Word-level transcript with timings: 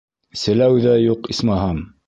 Селәү 0.43 0.81
ҙә 0.87 0.95
юҡ, 1.03 1.31
исмаһам. 1.37 1.87